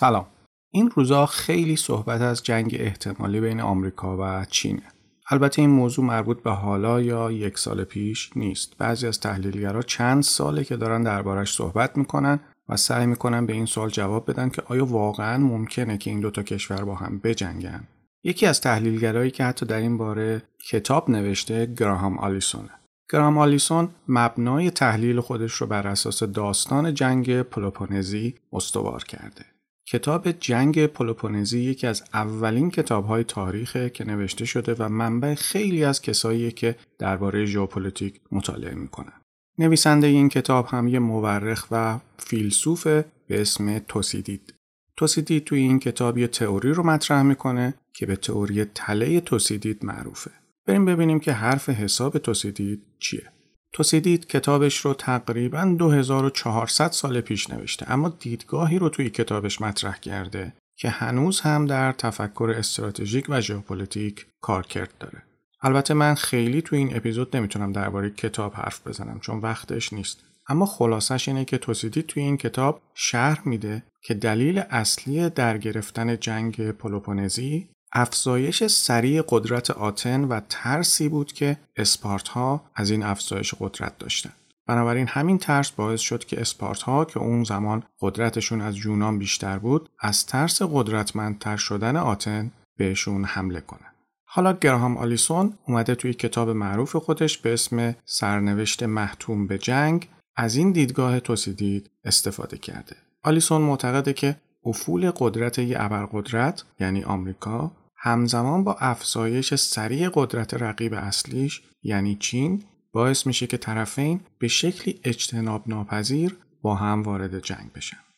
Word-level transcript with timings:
سلام. 0.00 0.26
این 0.70 0.90
روزا 0.90 1.26
خیلی 1.26 1.76
صحبت 1.76 2.20
از 2.20 2.42
جنگ 2.42 2.76
احتمالی 2.80 3.40
بین 3.40 3.60
آمریکا 3.60 4.16
و 4.20 4.44
چینه. 4.44 4.82
البته 5.30 5.62
این 5.62 5.70
موضوع 5.70 6.04
مربوط 6.04 6.42
به 6.42 6.50
حالا 6.50 7.00
یا 7.00 7.32
یک 7.32 7.58
سال 7.58 7.84
پیش 7.84 8.30
نیست. 8.36 8.78
بعضی 8.78 9.06
از 9.06 9.20
تحلیلگرا 9.20 9.82
چند 9.82 10.22
ساله 10.22 10.64
که 10.64 10.76
دارن 10.76 11.02
دربارش 11.02 11.54
صحبت 11.54 11.98
می‌کنن 11.98 12.40
و 12.68 12.76
سعی 12.76 13.06
می‌کنن 13.06 13.46
به 13.46 13.52
این 13.52 13.66
سوال 13.66 13.88
جواب 13.88 14.30
بدن 14.30 14.48
که 14.48 14.62
آیا 14.66 14.86
واقعا 14.86 15.38
ممکنه 15.38 15.98
که 15.98 16.10
این 16.10 16.20
دوتا 16.20 16.42
کشور 16.42 16.84
با 16.84 16.94
هم 16.94 17.20
بجنگن. 17.24 17.84
یکی 18.24 18.46
از 18.46 18.60
تحلیلگرایی 18.60 19.30
که 19.30 19.44
حتی 19.44 19.66
در 19.66 19.76
این 19.76 19.98
باره 19.98 20.42
کتاب 20.70 21.10
نوشته 21.10 21.66
گراهام 21.66 22.18
آلیسونه. 22.18 22.70
گرام 23.12 23.38
آلیسون 23.38 23.88
مبنای 24.08 24.70
تحلیل 24.70 25.20
خودش 25.20 25.52
رو 25.52 25.66
بر 25.66 25.86
اساس 25.86 26.22
داستان 26.22 26.94
جنگ 26.94 27.42
پلوپونزی 27.42 28.34
استوار 28.52 29.04
کرده. 29.04 29.44
کتاب 29.92 30.30
جنگ 30.32 30.86
پلوپونزی 30.86 31.60
یکی 31.60 31.86
از 31.86 32.02
اولین 32.14 32.70
کتابهای 32.70 33.24
تاریخه 33.24 33.90
که 33.90 34.04
نوشته 34.04 34.44
شده 34.44 34.74
و 34.78 34.88
منبع 34.88 35.34
خیلی 35.34 35.84
از 35.84 36.02
کسایی 36.02 36.52
که 36.52 36.76
درباره 36.98 37.44
ژئوپلیتیک 37.44 38.20
مطالعه 38.32 38.74
می‌کنن. 38.74 39.12
نویسنده 39.58 40.06
این 40.06 40.28
کتاب 40.28 40.66
هم 40.66 40.88
یه 40.88 40.98
مورخ 40.98 41.66
و 41.70 41.98
فیلسوف 42.18 42.86
به 42.86 43.04
اسم 43.40 43.78
توسیدید. 43.78 44.54
توسیدید 44.96 45.44
توی 45.44 45.58
این 45.58 45.78
کتاب 45.78 46.18
یه 46.18 46.26
تئوری 46.26 46.70
رو 46.70 46.82
مطرح 46.82 47.22
می‌کنه 47.22 47.74
که 47.92 48.06
به 48.06 48.16
تئوری 48.16 48.64
تله 48.64 49.20
توسیدید 49.20 49.84
معروفه. 49.84 50.30
بریم 50.66 50.84
ببینیم 50.84 51.20
که 51.20 51.32
حرف 51.32 51.68
حساب 51.68 52.18
توسیدید 52.18 52.82
چیه. 52.98 53.32
توسیدید 53.72 54.26
کتابش 54.26 54.76
رو 54.76 54.94
تقریبا 54.94 55.76
2400 55.78 56.90
سال 56.90 57.20
پیش 57.20 57.50
نوشته 57.50 57.90
اما 57.90 58.08
دیدگاهی 58.08 58.78
رو 58.78 58.88
توی 58.88 59.10
کتابش 59.10 59.60
مطرح 59.60 59.98
کرده 59.98 60.52
که 60.76 60.90
هنوز 60.90 61.40
هم 61.40 61.66
در 61.66 61.92
تفکر 61.92 62.54
استراتژیک 62.56 63.26
و 63.28 63.40
ژئوپلیتیک 63.40 64.26
کارکرد 64.40 64.94
داره. 65.00 65.22
البته 65.62 65.94
من 65.94 66.14
خیلی 66.14 66.62
توی 66.62 66.78
این 66.78 66.96
اپیزود 66.96 67.36
نمی‌تونم 67.36 67.72
درباره 67.72 68.10
کتاب 68.10 68.54
حرف 68.54 68.86
بزنم 68.86 69.20
چون 69.20 69.38
وقتش 69.38 69.92
نیست. 69.92 70.24
اما 70.48 70.66
خلاصش 70.66 71.28
اینه 71.28 71.44
که 71.44 71.58
توسیدید 71.58 72.06
توی 72.06 72.22
این 72.22 72.36
کتاب 72.36 72.82
شرح 72.94 73.48
میده 73.48 73.82
که 74.02 74.14
دلیل 74.14 74.58
اصلی 74.70 75.30
در 75.30 75.58
گرفتن 75.58 76.16
جنگ 76.16 76.70
پلوپونزی 76.70 77.68
افزایش 77.92 78.66
سریع 78.66 79.22
قدرت 79.28 79.70
آتن 79.70 80.24
و 80.24 80.40
ترسی 80.48 81.08
بود 81.08 81.32
که 81.32 81.56
اسپارت 81.76 82.28
ها 82.28 82.64
از 82.74 82.90
این 82.90 83.02
افزایش 83.02 83.54
قدرت 83.60 83.98
داشتن. 83.98 84.32
بنابراین 84.66 85.06
همین 85.06 85.38
ترس 85.38 85.70
باعث 85.70 86.00
شد 86.00 86.24
که 86.24 86.40
اسپارت 86.40 86.82
ها 86.82 87.04
که 87.04 87.18
اون 87.18 87.44
زمان 87.44 87.82
قدرتشون 88.00 88.60
از 88.60 88.76
یونان 88.76 89.18
بیشتر 89.18 89.58
بود 89.58 89.88
از 90.00 90.26
ترس 90.26 90.62
قدرتمندتر 90.62 91.56
شدن 91.56 91.96
آتن 91.96 92.50
بهشون 92.76 93.24
حمله 93.24 93.60
کنه. 93.60 93.86
حالا 94.24 94.52
گراهام 94.52 94.96
آلیسون 94.96 95.54
اومده 95.68 95.94
توی 95.94 96.14
کتاب 96.14 96.50
معروف 96.50 96.96
خودش 96.96 97.38
به 97.38 97.52
اسم 97.52 97.96
سرنوشت 98.04 98.82
محتوم 98.82 99.46
به 99.46 99.58
جنگ 99.58 100.08
از 100.36 100.56
این 100.56 100.72
دیدگاه 100.72 101.20
توسیدید 101.20 101.90
استفاده 102.04 102.58
کرده. 102.58 102.96
آلیسون 103.22 103.62
معتقده 103.62 104.12
که 104.12 104.36
افول 104.64 105.10
قدرت 105.10 105.58
یه 105.58 105.76
ابرقدرت 105.80 106.64
یعنی 106.80 107.04
آمریکا 107.04 107.72
همزمان 108.02 108.64
با 108.64 108.76
افزایش 108.80 109.54
سریع 109.54 110.10
قدرت 110.14 110.54
رقیب 110.54 110.94
اصلیش 110.94 111.62
یعنی 111.82 112.14
چین 112.14 112.64
باعث 112.92 113.26
میشه 113.26 113.46
که 113.46 113.56
طرفین 113.56 114.20
به 114.38 114.48
شکلی 114.48 115.00
اجتناب 115.04 115.68
ناپذیر 115.68 116.38
با 116.62 116.74
هم 116.74 117.02
وارد 117.02 117.38
جنگ 117.38 117.72
بشن. 117.74 118.09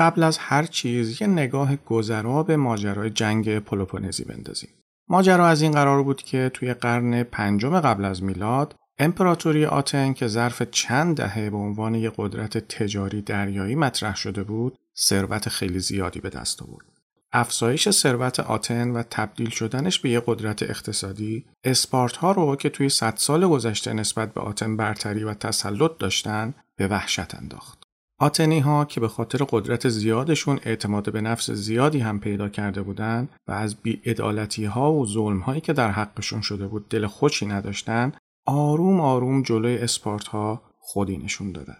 قبل 0.00 0.22
از 0.22 0.38
هر 0.38 0.62
چیز 0.62 1.22
یه 1.22 1.28
نگاه 1.28 1.76
گذرا 1.76 2.42
به 2.42 2.56
ماجرای 2.56 3.10
جنگ 3.10 3.58
پلوپونزی 3.58 4.24
بندازیم. 4.24 4.70
ماجرا 5.08 5.46
از 5.46 5.62
این 5.62 5.72
قرار 5.72 6.02
بود 6.02 6.22
که 6.22 6.50
توی 6.54 6.74
قرن 6.74 7.22
پنجم 7.22 7.80
قبل 7.80 8.04
از 8.04 8.22
میلاد 8.22 8.74
امپراتوری 8.98 9.66
آتن 9.66 10.12
که 10.12 10.26
ظرف 10.26 10.62
چند 10.62 11.16
دهه 11.16 11.50
به 11.50 11.56
عنوان 11.56 11.94
یک 11.94 12.12
قدرت 12.16 12.58
تجاری 12.58 13.22
دریایی 13.22 13.74
مطرح 13.74 14.16
شده 14.16 14.42
بود، 14.42 14.78
ثروت 14.98 15.48
خیلی 15.48 15.80
زیادی 15.80 16.20
به 16.20 16.28
دست 16.30 16.62
آورد. 16.62 16.86
افزایش 17.32 17.90
ثروت 17.90 18.40
آتن 18.40 18.90
و 18.90 19.02
تبدیل 19.10 19.50
شدنش 19.50 19.98
به 19.98 20.10
یک 20.10 20.22
قدرت 20.26 20.62
اقتصادی 20.62 21.44
اسپارت 21.64 22.16
ها 22.16 22.32
رو 22.32 22.56
که 22.56 22.68
توی 22.68 22.88
صد 22.88 23.14
سال 23.16 23.48
گذشته 23.48 23.92
نسبت 23.92 24.34
به 24.34 24.40
آتن 24.40 24.76
برتری 24.76 25.24
و 25.24 25.34
تسلط 25.34 25.98
داشتن 25.98 26.54
به 26.76 26.88
وحشت 26.88 27.34
انداخت. 27.34 27.79
آتنی 28.22 28.58
ها 28.58 28.84
که 28.84 29.00
به 29.00 29.08
خاطر 29.08 29.38
قدرت 29.50 29.88
زیادشون 29.88 30.60
اعتماد 30.62 31.12
به 31.12 31.20
نفس 31.20 31.50
زیادی 31.50 31.98
هم 31.98 32.20
پیدا 32.20 32.48
کرده 32.48 32.82
بودند 32.82 33.28
و 33.48 33.52
از 33.52 33.74
بیعدالتی 33.74 34.64
ها 34.64 34.92
و 34.92 35.06
ظلم 35.06 35.38
هایی 35.38 35.60
که 35.60 35.72
در 35.72 35.90
حقشون 35.90 36.40
شده 36.40 36.66
بود 36.66 36.88
دل 36.88 37.06
خوشی 37.06 37.46
نداشتن 37.46 38.12
آروم 38.46 39.00
آروم 39.00 39.42
جلوی 39.42 39.78
اسپارت 39.78 40.26
ها 40.26 40.62
خودی 40.78 41.16
نشون 41.16 41.52
دادن. 41.52 41.76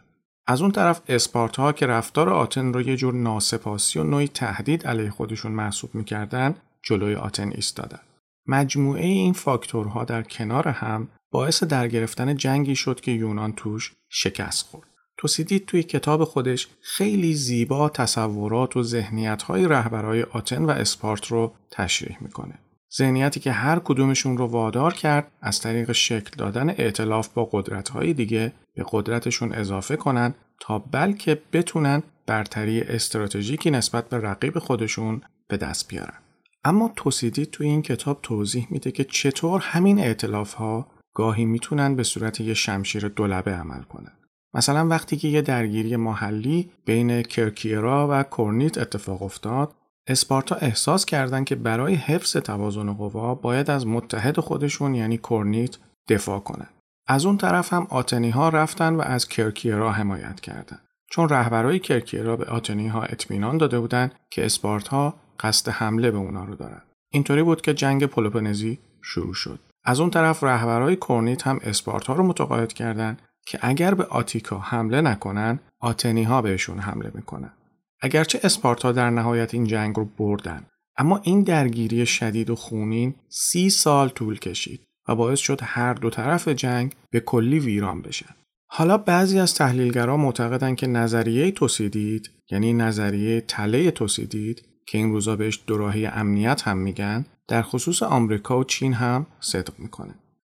از 0.46 0.62
اون 0.62 0.70
طرف 0.70 1.00
اسپارت 1.08 1.56
ها 1.56 1.72
که 1.72 1.86
رفتار 1.86 2.30
آتن 2.30 2.72
رو 2.72 2.80
یه 2.80 2.96
جور 2.96 3.14
ناسپاسی 3.14 3.98
و 3.98 4.04
نوعی 4.04 4.28
تهدید 4.28 4.86
علیه 4.86 5.10
خودشون 5.10 5.52
محسوب 5.52 5.94
می‌کردن 5.94 6.54
جلوی 6.82 7.14
آتن 7.14 7.50
ایستادن. 7.54 8.00
مجموعه 8.46 9.06
این 9.06 9.32
فاکتورها 9.32 10.04
در 10.04 10.22
کنار 10.22 10.68
هم 10.68 11.08
باعث 11.30 11.64
در 11.64 11.88
گرفتن 11.88 12.36
جنگی 12.36 12.76
شد 12.76 13.00
که 13.00 13.10
یونان 13.10 13.52
توش 13.52 13.92
شکست 14.08 14.66
خورد. 14.66 14.89
توسیدید 15.20 15.66
توی 15.66 15.82
کتاب 15.82 16.24
خودش 16.24 16.68
خیلی 16.80 17.34
زیبا 17.34 17.88
تصورات 17.88 18.76
و 18.76 18.82
ذهنیت 18.82 19.42
های 19.42 19.68
رهبرای 19.68 20.22
آتن 20.22 20.64
و 20.64 20.70
اسپارت 20.70 21.26
رو 21.26 21.52
تشریح 21.70 22.16
می‌کنه. 22.20 22.58
ذهنیتی 22.96 23.40
که 23.40 23.52
هر 23.52 23.78
کدومشون 23.78 24.38
رو 24.38 24.46
وادار 24.46 24.94
کرد 24.94 25.30
از 25.42 25.60
طریق 25.60 25.92
شکل 25.92 26.30
دادن 26.38 26.70
ائتلاف 26.70 27.28
با 27.28 27.48
قدرت 27.52 27.96
دیگه 27.98 28.52
به 28.74 28.84
قدرتشون 28.90 29.52
اضافه 29.52 29.96
کنن 29.96 30.34
تا 30.60 30.78
بلکه 30.78 31.42
بتونن 31.52 32.02
برتری 32.26 32.80
استراتژیکی 32.80 33.70
نسبت 33.70 34.08
به 34.08 34.16
رقیب 34.18 34.58
خودشون 34.58 35.20
به 35.48 35.56
دست 35.56 35.88
بیارن. 35.88 36.18
اما 36.64 36.92
توسیدی 36.96 37.46
توی 37.46 37.66
این 37.66 37.82
کتاب 37.82 38.18
توضیح 38.22 38.66
میده 38.70 38.90
که 38.90 39.04
چطور 39.04 39.60
همین 39.60 39.98
اعتلاف 39.98 40.54
ها 40.54 40.86
گاهی 41.14 41.44
می‌تونن 41.44 41.96
به 41.96 42.02
صورت 42.02 42.40
یه 42.40 42.54
شمشیر 42.54 43.08
دولبه 43.08 43.50
عمل 43.50 43.82
کنن. 43.82 44.12
مثلا 44.54 44.88
وقتی 44.88 45.16
که 45.16 45.28
یه 45.28 45.42
درگیری 45.42 45.96
محلی 45.96 46.70
بین 46.84 47.22
کرکیرا 47.22 48.08
و 48.10 48.22
کورنیت 48.22 48.78
اتفاق 48.78 49.22
افتاد 49.22 49.74
اسپارتا 50.06 50.56
احساس 50.56 51.04
کردند 51.04 51.44
که 51.44 51.54
برای 51.54 51.94
حفظ 51.94 52.36
توازن 52.36 52.92
قوا 52.92 53.34
باید 53.34 53.70
از 53.70 53.86
متحد 53.86 54.40
خودشون 54.40 54.94
یعنی 54.94 55.18
کورنیت 55.18 55.76
دفاع 56.08 56.38
کنند. 56.38 56.74
از 57.06 57.26
اون 57.26 57.36
طرف 57.36 57.72
هم 57.72 57.86
آتنی 57.90 58.30
ها 58.30 58.48
رفتن 58.48 58.94
و 58.94 59.00
از 59.00 59.28
کرکیرا 59.28 59.92
حمایت 59.92 60.40
کردند. 60.40 60.82
چون 61.10 61.28
رهبرای 61.28 61.78
کرکیرا 61.78 62.36
به 62.36 62.44
آتنی 62.44 62.88
ها 62.88 63.02
اطمینان 63.02 63.58
داده 63.58 63.80
بودند 63.80 64.14
که 64.30 64.46
اسپارتا 64.46 65.14
قصد 65.40 65.68
حمله 65.68 66.10
به 66.10 66.18
اونا 66.18 66.44
رو 66.44 66.54
دارن. 66.54 66.82
اینطوری 67.12 67.42
بود 67.42 67.60
که 67.60 67.74
جنگ 67.74 68.06
پلوپونزی 68.06 68.78
شروع 69.02 69.34
شد. 69.34 69.60
از 69.84 70.00
اون 70.00 70.10
طرف 70.10 70.44
رهبرای 70.44 70.96
کورنیت 70.96 71.46
هم 71.46 71.60
اسپارتا 71.62 72.14
رو 72.14 72.26
متقاعد 72.26 72.72
کردند 72.72 73.22
که 73.46 73.58
اگر 73.62 73.94
به 73.94 74.04
آتیکا 74.04 74.58
حمله 74.58 75.00
نکنن 75.00 75.60
آتنی 75.80 76.22
ها 76.22 76.42
بهشون 76.42 76.78
حمله 76.78 77.10
می‌کنن. 77.14 77.52
اگرچه 78.00 78.40
اسپارتا 78.42 78.92
در 78.92 79.10
نهایت 79.10 79.54
این 79.54 79.64
جنگ 79.64 79.96
رو 79.96 80.04
بردن 80.04 80.66
اما 80.96 81.20
این 81.22 81.42
درگیری 81.42 82.06
شدید 82.06 82.50
و 82.50 82.54
خونین 82.54 83.14
سی 83.28 83.70
سال 83.70 84.08
طول 84.08 84.38
کشید 84.38 84.86
و 85.08 85.14
باعث 85.14 85.38
شد 85.38 85.58
هر 85.62 85.94
دو 85.94 86.10
طرف 86.10 86.48
جنگ 86.48 86.94
به 87.10 87.20
کلی 87.20 87.58
ویران 87.58 88.02
بشن. 88.02 88.34
حالا 88.66 88.98
بعضی 88.98 89.38
از 89.38 89.54
تحلیلگران 89.54 90.20
معتقدند 90.20 90.76
که 90.76 90.86
نظریه 90.86 91.50
توسیدید 91.50 92.30
یعنی 92.50 92.72
نظریه 92.72 93.40
تله 93.40 93.90
توسیدید 93.90 94.62
که 94.86 94.98
این 94.98 95.12
روزا 95.12 95.36
بهش 95.36 95.62
دوراهی 95.66 96.06
امنیت 96.06 96.62
هم 96.62 96.78
میگن 96.78 97.24
در 97.48 97.62
خصوص 97.62 98.02
آمریکا 98.02 98.58
و 98.58 98.64
چین 98.64 98.92
هم 98.92 99.26
صدق 99.40 99.72
می‌کنه. 99.78 100.14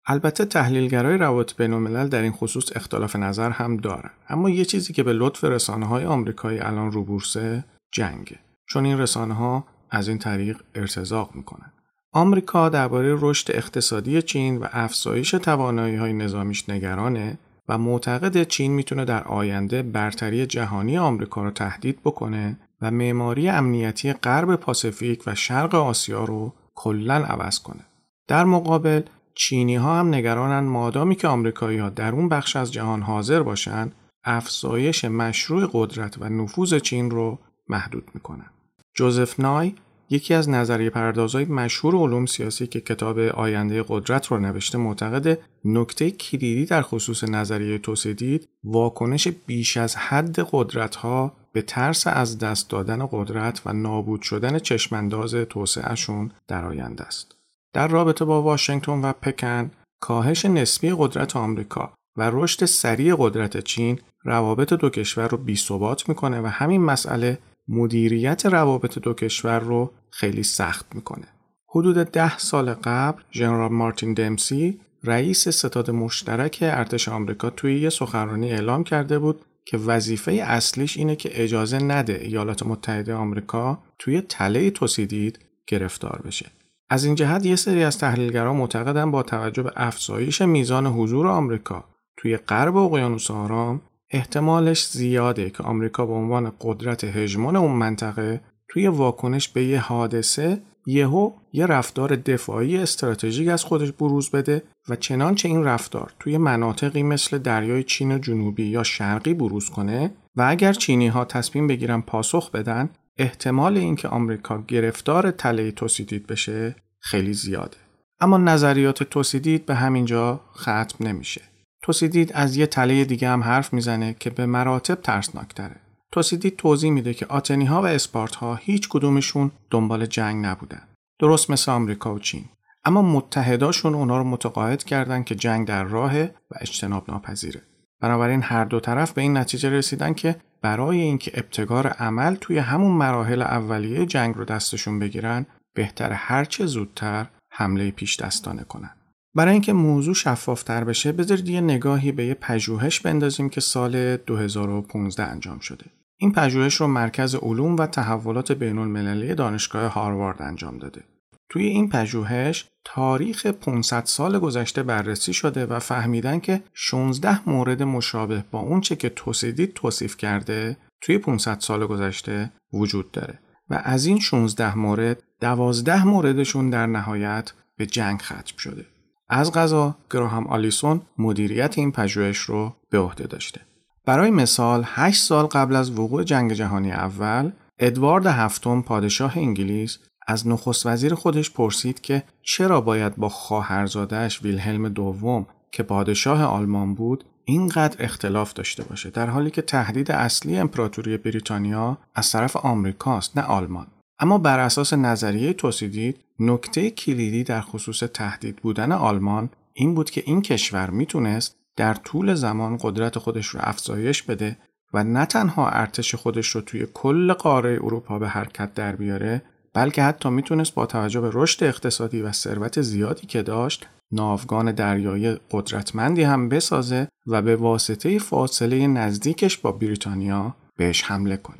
البته 0.06 0.44
تحلیلگرای 0.44 1.18
روابط 1.18 1.56
بین 1.56 1.72
الملل 1.72 2.08
در 2.08 2.22
این 2.22 2.32
خصوص 2.32 2.76
اختلاف 2.76 3.16
نظر 3.16 3.50
هم 3.50 3.76
دارن. 3.76 4.10
اما 4.28 4.50
یه 4.50 4.64
چیزی 4.64 4.92
که 4.92 5.02
به 5.02 5.12
لطف 5.12 5.44
رسانه 5.44 5.86
های 5.86 6.04
آمریکایی 6.04 6.58
الان 6.58 6.92
رو 6.92 7.04
بورسه 7.04 7.64
جنگه. 7.92 8.38
چون 8.66 8.84
این 8.84 8.98
رسانه 8.98 9.34
ها 9.34 9.64
از 9.90 10.08
این 10.08 10.18
طریق 10.18 10.60
ارتزاق 10.74 11.30
می‌کنن. 11.34 11.72
آمریکا 12.12 12.68
درباره 12.68 13.16
رشد 13.20 13.56
اقتصادی 13.56 14.22
چین 14.22 14.58
و 14.58 14.66
افزایش 14.72 15.30
توانایی 15.30 15.96
های 15.96 16.12
نظامیش 16.12 16.68
نگرانه 16.68 17.38
و 17.68 17.78
معتقد 17.78 18.42
چین 18.42 18.72
می‌تونه 18.72 19.04
در 19.04 19.24
آینده 19.24 19.82
برتری 19.82 20.46
جهانی 20.46 20.98
آمریکا 20.98 21.44
رو 21.44 21.50
تهدید 21.50 22.00
بکنه 22.04 22.56
و 22.82 22.90
معماری 22.90 23.48
امنیتی 23.48 24.12
غرب 24.12 24.56
پاسیفیک 24.56 25.22
و 25.26 25.34
شرق 25.34 25.74
آسیا 25.74 26.24
رو 26.24 26.52
کلا 26.74 27.14
عوض 27.14 27.58
کنه. 27.58 27.80
در 28.28 28.44
مقابل 28.44 29.02
چینی 29.34 29.76
ها 29.76 29.98
هم 29.98 30.14
نگرانن 30.14 30.68
مادامی 30.68 31.16
که 31.16 31.28
آمریکایی 31.28 31.78
ها 31.78 31.88
در 31.88 32.12
اون 32.12 32.28
بخش 32.28 32.56
از 32.56 32.72
جهان 32.72 33.02
حاضر 33.02 33.42
باشن 33.42 33.92
افزایش 34.24 35.04
مشروع 35.04 35.70
قدرت 35.72 36.16
و 36.20 36.28
نفوذ 36.28 36.74
چین 36.74 37.10
رو 37.10 37.38
محدود 37.68 38.10
می‌کنن. 38.14 38.50
جوزف 38.94 39.40
نای 39.40 39.72
یکی 40.10 40.34
از 40.34 40.48
نظریه 40.48 40.90
پردازهای 40.90 41.44
مشهور 41.44 41.96
علوم 41.96 42.26
سیاسی 42.26 42.66
که 42.66 42.80
کتاب 42.80 43.18
آینده 43.18 43.84
قدرت 43.88 44.26
رو 44.26 44.38
نوشته 44.38 44.78
معتقد 44.78 45.38
نکته 45.64 46.10
کلیدی 46.10 46.66
در 46.66 46.82
خصوص 46.82 47.24
نظریه 47.24 47.78
توسعه 47.78 48.40
واکنش 48.64 49.28
بیش 49.28 49.76
از 49.76 49.96
حد 49.96 50.40
قدرت 50.50 50.94
ها 50.94 51.32
به 51.52 51.62
ترس 51.62 52.06
از 52.06 52.38
دست 52.38 52.70
دادن 52.70 53.08
قدرت 53.12 53.62
و 53.66 53.72
نابود 53.72 54.22
شدن 54.22 54.58
چشمانداز 54.58 55.34
توسعهشون 55.34 56.30
در 56.48 56.64
آینده 56.64 57.04
است. 57.04 57.41
در 57.72 57.88
رابطه 57.88 58.24
با 58.24 58.42
واشنگتن 58.42 59.00
و 59.00 59.12
پکن 59.12 59.70
کاهش 60.00 60.44
نسبی 60.44 60.94
قدرت 60.98 61.36
آمریکا 61.36 61.92
و 62.16 62.30
رشد 62.32 62.64
سریع 62.64 63.14
قدرت 63.18 63.64
چین 63.64 63.98
روابط 64.24 64.72
دو 64.72 64.90
کشور 64.90 65.28
رو 65.28 65.38
بی‌ثبات 65.38 66.08
می‌کنه 66.08 66.40
و 66.40 66.46
همین 66.46 66.80
مسئله 66.80 67.38
مدیریت 67.68 68.46
روابط 68.46 68.98
دو 68.98 69.14
کشور 69.14 69.58
رو 69.58 69.92
خیلی 70.10 70.42
سخت 70.42 70.94
می‌کنه. 70.94 71.26
حدود 71.68 71.96
ده 71.96 72.38
سال 72.38 72.74
قبل 72.74 73.22
ژنرال 73.32 73.72
مارتین 73.72 74.14
دمسی 74.14 74.80
رئیس 75.04 75.48
ستاد 75.48 75.90
مشترک 75.90 76.58
ارتش 76.62 77.08
آمریکا 77.08 77.50
توی 77.50 77.80
یه 77.80 77.90
سخنرانی 77.90 78.50
اعلام 78.50 78.84
کرده 78.84 79.18
بود 79.18 79.40
که 79.64 79.76
وظیفه 79.78 80.32
اصلیش 80.32 80.96
اینه 80.96 81.16
که 81.16 81.42
اجازه 81.42 81.78
نده 81.78 82.20
ایالات 82.22 82.66
متحده 82.66 83.14
آمریکا 83.14 83.78
توی 83.98 84.20
تله 84.20 84.70
توسیدید 84.70 85.38
گرفتار 85.66 86.22
بشه. 86.24 86.46
از 86.92 87.04
این 87.04 87.14
جهت 87.14 87.46
یه 87.46 87.56
سری 87.56 87.84
از 87.84 87.98
تحلیلگران 87.98 88.56
معتقدن 88.56 89.10
با 89.10 89.22
توجه 89.22 89.62
به 89.62 89.72
افزایش 89.76 90.42
میزان 90.42 90.86
حضور 90.86 91.26
آمریکا 91.26 91.84
توی 92.16 92.36
غرب 92.36 92.76
اقیانوس 92.76 93.30
آرام 93.30 93.80
احتمالش 94.10 94.86
زیاده 94.86 95.50
که 95.50 95.62
آمریکا 95.62 96.06
به 96.06 96.12
عنوان 96.12 96.52
قدرت 96.60 97.04
هژمون 97.04 97.56
اون 97.56 97.72
منطقه 97.72 98.40
توی 98.68 98.88
واکنش 98.88 99.48
به 99.48 99.64
یه 99.64 99.80
حادثه 99.80 100.60
یهو 100.86 101.32
یه 101.52 101.66
رفتار 101.66 102.16
دفاعی 102.16 102.78
استراتژیک 102.78 103.48
از 103.48 103.64
خودش 103.64 103.92
بروز 103.92 104.30
بده 104.30 104.62
و 104.88 104.96
چنانچه 104.96 105.48
این 105.48 105.64
رفتار 105.64 106.12
توی 106.20 106.38
مناطقی 106.38 107.02
مثل 107.02 107.38
دریای 107.38 107.82
چین 107.82 108.20
جنوبی 108.20 108.64
یا 108.64 108.82
شرقی 108.82 109.34
بروز 109.34 109.70
کنه 109.70 110.10
و 110.36 110.46
اگر 110.48 110.72
چینی 110.72 111.08
ها 111.08 111.24
تصمیم 111.24 111.66
بگیرن 111.66 112.00
پاسخ 112.00 112.50
بدن 112.50 112.90
احتمال 113.18 113.76
اینکه 113.76 114.08
آمریکا 114.08 114.64
گرفتار 114.68 115.30
تله 115.30 115.70
توسیدید 115.70 116.26
بشه 116.26 116.76
خیلی 117.00 117.32
زیاده. 117.32 117.76
اما 118.20 118.38
نظریات 118.38 119.02
توسیدید 119.02 119.66
به 119.66 119.74
همین 119.74 120.04
جا 120.04 120.40
ختم 120.56 120.96
نمیشه. 121.00 121.40
توسیدید 121.82 122.32
از 122.32 122.56
یه 122.56 122.66
تله 122.66 123.04
دیگه 123.04 123.28
هم 123.28 123.42
حرف 123.42 123.72
می‌زنه 123.72 124.16
که 124.20 124.30
به 124.30 124.46
مراتب 124.46 124.94
ترسناکتره. 124.94 125.76
توسیدید 126.12 126.56
توضیح 126.56 126.90
میده 126.90 127.14
که 127.14 127.26
آتنی 127.26 127.64
ها 127.64 127.82
و 127.82 127.86
اسپارت 127.86 128.34
ها 128.34 128.54
هیچ 128.54 128.88
کدومشون 128.88 129.50
دنبال 129.70 130.06
جنگ 130.06 130.46
نبودن. 130.46 130.82
درست 131.18 131.50
مثل 131.50 131.72
آمریکا 131.72 132.14
و 132.14 132.18
چین. 132.18 132.44
اما 132.84 133.02
متحداشون 133.02 133.94
اونا 133.94 134.18
رو 134.18 134.24
متقاعد 134.24 134.84
کردن 134.84 135.22
که 135.22 135.34
جنگ 135.34 135.66
در 135.66 135.84
راه 135.84 136.22
و 136.22 136.54
اجتناب 136.60 137.10
ناپذیره 137.10 137.62
بنابراین 138.00 138.42
هر 138.42 138.64
دو 138.64 138.80
طرف 138.80 139.12
به 139.12 139.22
این 139.22 139.36
نتیجه 139.36 139.70
رسیدن 139.70 140.14
که 140.14 140.36
برای 140.62 141.00
اینکه 141.00 141.30
ابتکار 141.34 141.86
عمل 141.86 142.34
توی 142.34 142.58
همون 142.58 142.92
مراحل 142.92 143.42
اولیه 143.42 144.06
جنگ 144.06 144.34
رو 144.34 144.44
دستشون 144.44 144.98
بگیرن 144.98 145.46
بهتر 145.74 146.12
هرچه 146.12 146.66
زودتر 146.66 147.26
حمله 147.50 147.90
پیش 147.90 148.20
دستانه 148.20 148.64
کنن. 148.64 148.90
برای 149.34 149.52
اینکه 149.52 149.72
موضوع 149.72 150.14
شفافتر 150.14 150.84
بشه 150.84 151.12
بذارید 151.12 151.48
یه 151.48 151.60
نگاهی 151.60 152.12
به 152.12 152.26
یه 152.26 152.34
پژوهش 152.34 153.00
بندازیم 153.00 153.48
که 153.48 153.60
سال 153.60 154.16
2015 154.16 155.24
انجام 155.24 155.58
شده. 155.58 155.84
این 156.16 156.32
پژوهش 156.32 156.74
رو 156.74 156.86
مرکز 156.86 157.34
علوم 157.34 157.76
و 157.76 157.86
تحولات 157.86 158.52
بین 158.52 158.78
المللی 158.78 159.34
دانشگاه 159.34 159.92
هاروارد 159.92 160.42
انجام 160.42 160.78
داده. 160.78 161.02
توی 161.48 161.66
این 161.66 161.88
پژوهش 161.88 162.68
تاریخ 162.84 163.46
500 163.46 164.04
سال 164.04 164.38
گذشته 164.38 164.82
بررسی 164.82 165.32
شده 165.32 165.66
و 165.66 165.78
فهمیدن 165.78 166.40
که 166.40 166.62
16 166.74 167.48
مورد 167.48 167.82
مشابه 167.82 168.44
با 168.50 168.60
اونچه 168.60 168.96
که 168.96 169.08
توسیدید 169.08 169.74
توصیف 169.74 170.16
کرده 170.16 170.76
توی 171.00 171.18
500 171.18 171.60
سال 171.60 171.86
گذشته 171.86 172.52
وجود 172.72 173.10
داره 173.10 173.38
و 173.70 173.80
از 173.84 174.06
این 174.06 174.20
16 174.20 174.78
مورد 174.78 175.22
12 175.40 176.04
موردشون 176.04 176.70
در 176.70 176.86
نهایت 176.86 177.52
به 177.76 177.86
جنگ 177.86 178.22
ختم 178.22 178.56
شده. 178.58 178.86
از 179.28 179.52
غذا 179.52 179.96
گراهام 180.10 180.46
آلیسون 180.46 181.02
مدیریت 181.18 181.78
این 181.78 181.92
پژوهش 181.92 182.38
رو 182.38 182.76
به 182.90 182.98
عهده 182.98 183.26
داشته. 183.26 183.60
برای 184.06 184.30
مثال 184.30 184.82
8 184.86 185.22
سال 185.22 185.46
قبل 185.46 185.76
از 185.76 185.98
وقوع 185.98 186.24
جنگ 186.24 186.52
جهانی 186.52 186.92
اول 186.92 187.50
ادوارد 187.78 188.26
هفتم 188.26 188.82
پادشاه 188.82 189.38
انگلیس 189.38 189.98
از 190.32 190.48
نخست 190.48 190.86
وزیر 190.86 191.14
خودش 191.14 191.50
پرسید 191.50 192.00
که 192.00 192.22
چرا 192.42 192.80
باید 192.80 193.16
با 193.16 193.28
خواهرزادهش 193.28 194.42
ویلهلم 194.42 194.88
دوم 194.88 195.46
که 195.72 195.82
پادشاه 195.82 196.44
آلمان 196.44 196.94
بود 196.94 197.24
اینقدر 197.44 198.04
اختلاف 198.04 198.52
داشته 198.52 198.84
باشه 198.84 199.10
در 199.10 199.26
حالی 199.26 199.50
که 199.50 199.62
تهدید 199.62 200.10
اصلی 200.10 200.58
امپراتوری 200.58 201.16
بریتانیا 201.16 201.98
از 202.14 202.32
طرف 202.32 202.56
آمریکاست 202.56 203.38
نه 203.38 203.44
آلمان. 203.44 203.86
اما 204.18 204.38
بر 204.38 204.58
اساس 204.58 204.92
نظریه 204.92 205.52
توسیدید 205.52 206.20
نکته 206.38 206.90
کلیدی 206.90 207.44
در 207.44 207.60
خصوص 207.60 208.02
تهدید 208.14 208.56
بودن 208.56 208.92
آلمان 208.92 209.50
این 209.74 209.94
بود 209.94 210.10
که 210.10 210.22
این 210.26 210.42
کشور 210.42 210.90
می‌تونست 210.90 211.56
در 211.76 211.94
طول 211.94 212.34
زمان 212.34 212.78
قدرت 212.82 213.18
خودش 213.18 213.46
رو 213.46 213.60
افزایش 213.62 214.22
بده 214.22 214.56
و 214.94 215.04
نه 215.04 215.26
تنها 215.26 215.68
ارتش 215.68 216.14
خودش 216.14 216.48
رو 216.48 216.60
توی 216.60 216.86
کل 216.94 217.32
قاره 217.32 217.78
اروپا 217.82 218.18
به 218.18 218.28
حرکت 218.28 218.74
در 218.74 218.96
بیاره 218.96 219.42
بلکه 219.74 220.02
حتی 220.02 220.28
می‌تونست 220.30 220.74
با 220.74 220.86
توجه 220.86 221.20
به 221.20 221.30
رشد 221.32 221.64
اقتصادی 221.64 222.22
و 222.22 222.32
ثروت 222.32 222.82
زیادی 222.82 223.26
که 223.26 223.42
داشت 223.42 223.86
ناوگان 224.12 224.72
دریایی 224.72 225.36
قدرتمندی 225.50 226.22
هم 226.22 226.48
بسازه 226.48 227.08
و 227.26 227.42
به 227.42 227.56
واسطه 227.56 228.18
فاصله 228.18 228.86
نزدیکش 228.86 229.58
با 229.58 229.72
بریتانیا 229.72 230.54
بهش 230.76 231.02
حمله 231.02 231.36
کنه. 231.36 231.56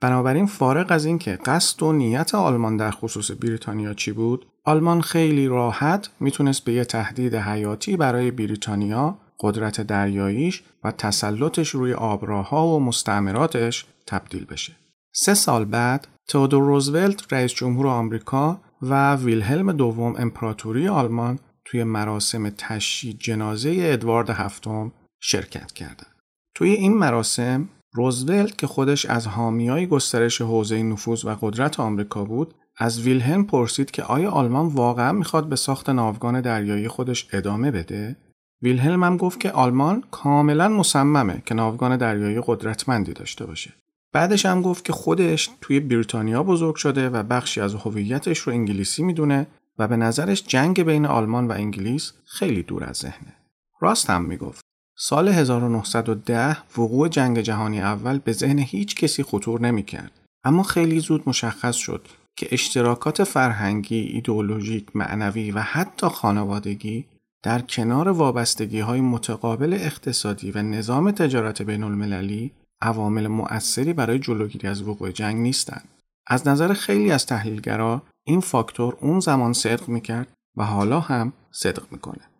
بنابراین 0.00 0.46
فارغ 0.46 0.86
از 0.90 1.04
اینکه 1.04 1.38
قصد 1.46 1.82
و 1.82 1.92
نیت 1.92 2.34
آلمان 2.34 2.76
در 2.76 2.90
خصوص 2.90 3.30
بریتانیا 3.30 3.94
چی 3.94 4.12
بود، 4.12 4.46
آلمان 4.64 5.00
خیلی 5.00 5.46
راحت 5.46 6.10
می‌تونست 6.20 6.64
به 6.64 6.72
یه 6.72 6.84
تهدید 6.84 7.34
حیاتی 7.34 7.96
برای 7.96 8.30
بریتانیا 8.30 9.18
قدرت 9.40 9.80
دریاییش 9.80 10.62
و 10.84 10.92
تسلطش 10.92 11.68
روی 11.68 11.92
آبراها 11.92 12.66
و 12.66 12.80
مستعمراتش 12.80 13.86
تبدیل 14.06 14.44
بشه. 14.44 14.72
سه 15.14 15.34
سال 15.34 15.64
بعد 15.64 16.08
تئودور 16.28 16.62
روزولت 16.62 17.32
رئیس 17.32 17.52
جمهور 17.52 17.86
آمریکا 17.86 18.60
و 18.82 19.16
ویلهلم 19.16 19.72
دوم 19.72 20.14
امپراتوری 20.18 20.88
آلمان 20.88 21.38
توی 21.64 21.84
مراسم 21.84 22.50
تشییع 22.50 23.16
جنازه 23.18 23.76
ادوارد 23.80 24.30
هفتم 24.30 24.92
شرکت 25.20 25.72
کردند. 25.72 26.06
توی 26.54 26.70
این 26.70 26.94
مراسم 26.94 27.68
روزولت 27.94 28.58
که 28.58 28.66
خودش 28.66 29.06
از 29.06 29.26
حامیای 29.26 29.86
گسترش 29.86 30.40
حوزه 30.40 30.82
نفوذ 30.82 31.24
و 31.24 31.36
قدرت 31.40 31.80
آمریکا 31.80 32.24
بود 32.24 32.54
از 32.76 33.00
ویلهلم 33.00 33.44
پرسید 33.44 33.90
که 33.90 34.02
آیا 34.02 34.30
آلمان 34.30 34.66
واقعا 34.66 35.12
می‌خواد 35.12 35.48
به 35.48 35.56
ساخت 35.56 35.90
ناوگان 35.90 36.40
دریایی 36.40 36.88
خودش 36.88 37.28
ادامه 37.32 37.70
بده 37.70 38.16
ویلهلم 38.62 39.04
هم 39.04 39.16
گفت 39.16 39.40
که 39.40 39.50
آلمان 39.50 40.04
کاملا 40.10 40.68
مصممه 40.68 41.42
که 41.46 41.54
ناوگان 41.54 41.96
دریایی 41.96 42.42
قدرتمندی 42.46 43.12
داشته 43.12 43.46
باشه 43.46 43.74
بعدش 44.12 44.46
هم 44.46 44.62
گفت 44.62 44.84
که 44.84 44.92
خودش 44.92 45.50
توی 45.60 45.80
بریتانیا 45.80 46.42
بزرگ 46.42 46.74
شده 46.74 47.08
و 47.08 47.22
بخشی 47.22 47.60
از 47.60 47.74
هویتش 47.74 48.38
رو 48.38 48.52
انگلیسی 48.52 49.02
می‌دونه 49.02 49.46
و 49.78 49.88
به 49.88 49.96
نظرش 49.96 50.44
جنگ 50.46 50.82
بین 50.82 51.06
آلمان 51.06 51.48
و 51.48 51.52
انگلیس 51.52 52.12
خیلی 52.24 52.62
دور 52.62 52.84
از 52.84 52.96
ذهنه. 52.96 53.36
راست 53.80 54.10
هم 54.10 54.24
می‌گفت. 54.24 54.64
سال 54.96 55.28
1910 55.28 56.56
وقوع 56.78 57.08
جنگ 57.08 57.40
جهانی 57.40 57.80
اول 57.80 58.18
به 58.18 58.32
ذهن 58.32 58.58
هیچ 58.58 58.96
کسی 58.96 59.22
خطور 59.22 59.60
نمی‌کرد. 59.60 60.12
اما 60.44 60.62
خیلی 60.62 61.00
زود 61.00 61.22
مشخص 61.26 61.76
شد 61.76 62.08
که 62.36 62.48
اشتراکات 62.50 63.24
فرهنگی، 63.24 64.00
ایدئولوژیک، 64.00 64.96
معنوی 64.96 65.50
و 65.50 65.60
حتی 65.60 66.06
خانوادگی 66.06 67.04
در 67.42 67.60
کنار 67.60 68.08
وابستگی 68.08 68.80
های 68.80 69.00
متقابل 69.00 69.72
اقتصادی 69.72 70.50
و 70.50 70.62
نظام 70.62 71.10
تجارت 71.10 71.62
بین 71.62 71.82
المللی 71.82 72.52
عوامل 72.82 73.26
مؤثری 73.28 73.92
برای 73.92 74.18
جلوگیری 74.18 74.68
از 74.68 74.82
وقوع 74.82 75.10
جنگ 75.10 75.36
نیستند. 75.36 75.88
از 76.26 76.48
نظر 76.48 76.72
خیلی 76.72 77.10
از 77.10 77.26
تحلیلگرا 77.26 78.02
این 78.26 78.40
فاکتور 78.40 78.96
اون 79.00 79.20
زمان 79.20 79.52
صدق 79.52 79.88
می‌کرد 79.88 80.28
و 80.56 80.64
حالا 80.64 81.00
هم 81.00 81.32
صدق 81.50 81.82
می‌کنه. 81.90 82.31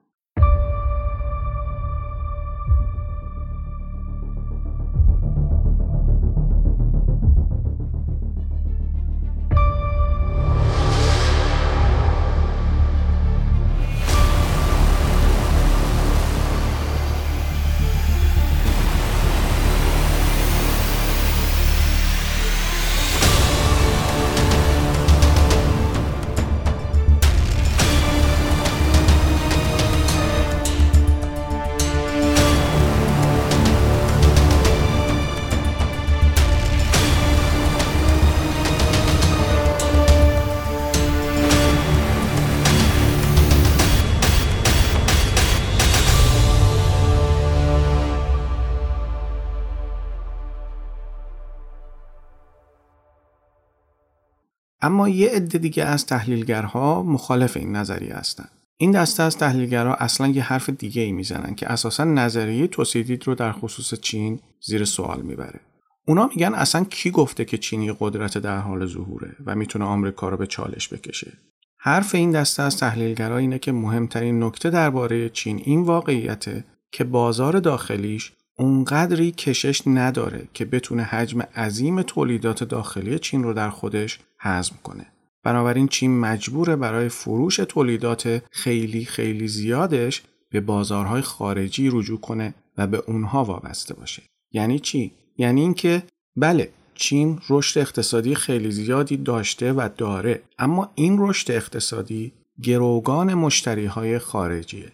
اما 54.82 55.08
یه 55.08 55.28
عده 55.30 55.58
دیگه 55.58 55.84
از 55.84 56.06
تحلیلگرها 56.06 57.02
مخالف 57.02 57.56
این 57.56 57.76
نظریه 57.76 58.14
هستند. 58.14 58.50
این 58.76 58.90
دسته 58.90 59.22
از 59.22 59.38
تحلیلگرها 59.38 59.94
اصلا 59.94 60.26
یه 60.26 60.42
حرف 60.42 60.70
دیگه 60.70 61.02
ای 61.02 61.12
می‌زنن 61.12 61.54
که 61.54 61.72
اساسا 61.72 62.04
نظریه 62.04 62.66
توسیدید 62.66 63.26
رو 63.26 63.34
در 63.34 63.52
خصوص 63.52 64.00
چین 64.00 64.40
زیر 64.60 64.84
سوال 64.84 65.22
می‌بره. 65.22 65.60
اونا 66.06 66.26
میگن 66.26 66.54
اصلا 66.54 66.84
کی 66.84 67.10
گفته 67.10 67.44
که 67.44 67.58
چینی 67.58 67.92
قدرت 68.00 68.38
در 68.38 68.58
حال 68.58 68.86
ظهوره 68.86 69.36
و 69.46 69.54
می‌تونه 69.54 69.84
آمریکا 69.84 70.28
رو 70.28 70.36
به 70.36 70.46
چالش 70.46 70.88
بکشه. 70.88 71.32
حرف 71.78 72.14
این 72.14 72.30
دسته 72.30 72.62
از 72.62 72.76
تحلیلگرها 72.76 73.36
اینه 73.36 73.58
که 73.58 73.72
مهمترین 73.72 74.42
نکته 74.42 74.70
درباره 74.70 75.28
چین 75.28 75.62
این 75.64 75.82
واقعیته 75.82 76.64
که 76.92 77.04
بازار 77.04 77.60
داخلیش 77.60 78.32
اونقدری 78.58 79.32
کشش 79.32 79.82
نداره 79.86 80.48
که 80.54 80.64
بتونه 80.64 81.02
حجم 81.02 81.42
عظیم 81.42 82.02
تولیدات 82.02 82.64
داخلی 82.64 83.18
چین 83.18 83.42
رو 83.42 83.52
در 83.52 83.70
خودش 83.70 84.18
هضم 84.42 84.74
کنه. 84.82 85.06
بنابراین 85.44 85.88
چین 85.88 86.20
مجبوره 86.20 86.76
برای 86.76 87.08
فروش 87.08 87.56
تولیدات 87.56 88.42
خیلی 88.50 89.04
خیلی 89.04 89.48
زیادش 89.48 90.22
به 90.50 90.60
بازارهای 90.60 91.22
خارجی 91.22 91.90
رجوع 91.92 92.20
کنه 92.20 92.54
و 92.78 92.86
به 92.86 93.02
اونها 93.06 93.44
وابسته 93.44 93.94
باشه. 93.94 94.22
یعنی 94.52 94.78
چی؟ 94.78 95.12
یعنی 95.36 95.60
اینکه 95.60 96.02
بله 96.36 96.70
چین 96.94 97.40
رشد 97.50 97.80
اقتصادی 97.80 98.34
خیلی 98.34 98.70
زیادی 98.70 99.16
داشته 99.16 99.72
و 99.72 99.88
داره 99.96 100.42
اما 100.58 100.90
این 100.94 101.16
رشد 101.18 101.50
اقتصادی 101.50 102.32
گروگان 102.62 103.34
مشتری 103.34 103.86
های 103.86 104.18
خارجیه. 104.18 104.92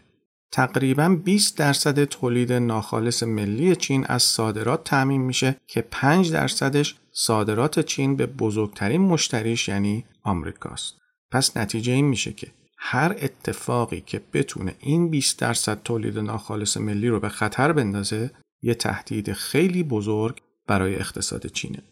تقریبا 0.53 1.09
20 1.25 1.59
درصد 1.59 2.05
تولید 2.05 2.53
ناخالص 2.53 3.23
ملی 3.23 3.77
چین 3.77 4.07
از 4.07 4.23
صادرات 4.23 4.85
تعمین 4.85 5.21
میشه 5.21 5.57
که 5.67 5.81
5 5.91 6.33
درصدش 6.33 6.95
صادرات 7.21 7.81
چین 7.81 8.17
به 8.17 8.27
بزرگترین 8.27 9.01
مشتریش 9.01 9.69
یعنی 9.69 10.05
آمریکاست. 10.23 10.95
پس 11.31 11.57
نتیجه 11.57 11.93
این 11.93 12.05
میشه 12.05 12.33
که 12.33 12.49
هر 12.79 13.17
اتفاقی 13.23 14.01
که 14.01 14.21
بتونه 14.33 14.75
این 14.81 15.11
20 15.11 15.39
درصد 15.39 15.83
تولید 15.83 16.19
ناخالص 16.19 16.77
ملی 16.77 17.09
رو 17.09 17.21
به 17.21 17.29
خطر 17.29 17.73
بندازه 17.73 18.31
یه 18.63 18.75
تهدید 18.75 19.33
خیلی 19.33 19.83
بزرگ 19.83 20.43
برای 20.67 20.95
اقتصاد 20.95 21.47
چینه. 21.47 21.83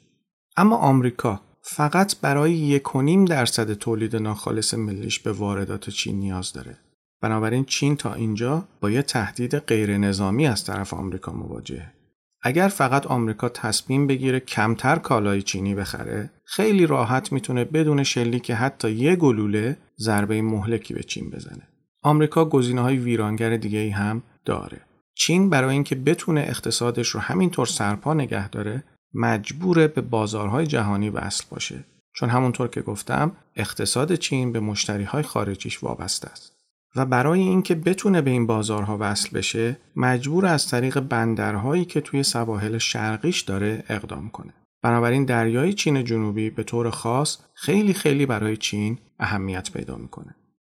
اما 0.57 0.77
آمریکا 0.77 1.41
فقط 1.63 2.17
برای 2.21 2.53
یکونیم 2.53 3.25
درصد 3.25 3.73
تولید 3.73 4.17
ناخالص 4.17 4.75
ملیش 4.75 5.19
به 5.19 5.33
واردات 5.33 5.91
چین 5.91 6.19
نیاز 6.19 6.53
داره. 6.53 6.79
بنابراین 7.23 7.65
چین 7.65 7.97
تا 7.97 8.15
اینجا 8.15 8.69
با 8.81 8.91
یه 8.91 9.03
تهدید 9.03 9.59
غیر 9.59 9.99
نظامی 9.99 10.47
از 10.47 10.65
طرف 10.65 10.95
آمریکا 10.95 11.33
مواجهه. 11.33 11.96
اگر 12.47 12.69
فقط 12.69 13.07
آمریکا 13.07 13.49
تصمیم 13.49 14.07
بگیره 14.07 14.41
کمتر 14.41 14.97
کالای 14.97 15.43
چینی 15.43 15.75
بخره، 15.75 16.31
خیلی 16.45 16.87
راحت 16.87 17.33
می‌تونه 17.33 17.65
بدون 17.65 18.03
شلیک 18.03 18.51
حتی 18.51 18.91
یه 18.91 19.17
گلوله 19.17 19.77
ضربه 19.99 20.43
مهلکی 20.43 20.95
به 20.95 21.03
چین 21.03 21.31
بزنه. 21.31 21.69
آمریکا 22.03 22.45
گزینه 22.45 22.81
های 22.81 22.97
ویرانگر 22.97 23.57
دیگه 23.57 23.79
ای 23.79 23.91
هم 23.91 24.23
داره. 24.45 24.81
چین 25.15 25.51
برای 25.51 25.73
اینکه 25.73 25.95
بتونه 25.95 26.41
اقتصادش 26.41 27.09
رو 27.09 27.21
همینطور 27.21 27.67
سرپا 27.67 28.15
نگه 28.15 28.49
داره، 28.49 28.85
مجبوره 29.15 29.89
به 29.89 30.01
بازارهای 30.01 30.67
جهانی 30.67 31.11
وصل 31.11 31.45
باشه. 31.51 31.85
چون 32.15 32.29
همونطور 32.29 32.69
که 32.69 32.83
گفتم، 32.83 33.33
اقتصاد 33.57 34.15
چین 34.15 34.53
به 34.53 34.61
مشتری 34.61 35.05
های 35.05 35.23
خارجیش 35.23 35.83
وابسته 35.83 36.29
است. 36.29 36.56
و 36.97 37.07
برای 37.07 37.41
اینکه 37.41 37.75
بتونه 37.75 38.23
به 38.23 38.31
این 38.31 38.47
بازارها 38.47 38.97
وصل 39.01 39.39
بشه 39.39 39.77
مجبور 39.97 40.47
از 40.47 40.69
طریق 40.69 41.01
بندرهایی 41.01 41.85
که 41.85 42.01
توی 42.01 42.23
سواحل 42.23 42.79
شرقیش 42.79 43.41
داره 43.41 43.85
اقدام 43.89 44.29
کنه. 44.29 44.55
بنابراین 44.83 45.25
دریای 45.25 45.73
چین 45.73 46.05
جنوبی 46.05 46.51
به 46.51 46.63
طور 46.63 46.91
خاص 46.91 47.39
خیلی 47.55 47.95
خیلی 47.95 48.27
برای 48.27 48.57
چین 48.57 48.99
اهمیت 49.19 49.73
پیدا 49.73 49.97
می‌کنه. 49.97 50.35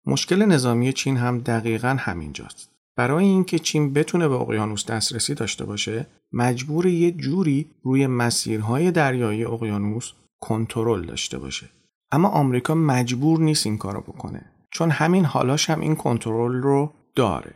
مشکل 0.07 0.45
نظامی 0.45 0.93
چین 0.93 1.17
هم 1.17 1.39
دقیقا 1.39 1.97
همینجاست. 1.99 2.71
برای 2.97 3.25
اینکه 3.25 3.59
چین 3.59 3.93
بتونه 3.93 4.29
به 4.29 4.35
اقیانوس 4.35 4.87
دسترسی 4.87 5.35
داشته 5.35 5.65
باشه، 5.65 6.07
مجبور 6.33 6.87
یه 6.87 7.13
جوری 7.13 7.71
روی 7.83 8.07
مسیرهای 8.07 8.91
دریایی 8.91 9.45
اقیانوس 9.45 10.13
کنترل 10.41 11.07
داشته 11.07 11.39
باشه. 11.39 11.69
اما 12.13 12.29
آمریکا 12.29 12.75
مجبور 12.75 13.41
نیست 13.41 13.67
این 13.67 13.79
کارو 13.79 14.01
بکنه. 14.01 14.58
چون 14.71 14.91
همین 14.91 15.25
حالاش 15.25 15.71
هم 15.71 15.81
این 15.81 15.97
کنترل 15.97 16.53
رو 16.53 16.93
داره. 17.15 17.55